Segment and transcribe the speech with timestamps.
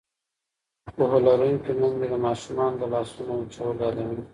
[0.95, 4.21] پوهه لرونکې میندې د ماشومانو د لاسونو وچول یادوي.